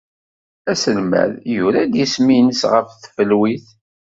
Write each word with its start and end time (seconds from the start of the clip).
Aselmad 0.71 1.33
yura-d 1.53 1.93
isem-nnes 2.03 2.61
ɣef 2.71 2.87
tfelwit. 2.93 3.65